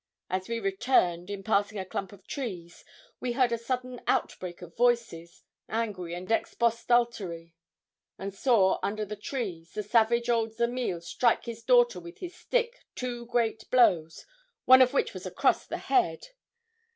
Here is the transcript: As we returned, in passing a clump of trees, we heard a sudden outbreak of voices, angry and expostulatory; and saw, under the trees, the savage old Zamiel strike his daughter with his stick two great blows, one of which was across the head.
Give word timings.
As 0.31 0.49
we 0.49 0.59
returned, 0.59 1.29
in 1.29 1.43
passing 1.43 1.77
a 1.77 1.85
clump 1.85 2.11
of 2.11 2.25
trees, 2.25 2.83
we 3.19 3.33
heard 3.33 3.51
a 3.51 3.57
sudden 3.59 4.01
outbreak 4.07 4.63
of 4.63 4.75
voices, 4.75 5.43
angry 5.69 6.15
and 6.15 6.27
expostulatory; 6.31 7.53
and 8.17 8.33
saw, 8.33 8.79
under 8.81 9.05
the 9.05 9.15
trees, 9.15 9.73
the 9.73 9.83
savage 9.83 10.27
old 10.27 10.55
Zamiel 10.55 11.01
strike 11.01 11.45
his 11.45 11.61
daughter 11.61 11.99
with 11.99 12.17
his 12.17 12.35
stick 12.35 12.79
two 12.95 13.27
great 13.27 13.69
blows, 13.69 14.25
one 14.65 14.81
of 14.81 14.91
which 14.91 15.13
was 15.13 15.27
across 15.27 15.67
the 15.67 15.77
head. 15.77 16.29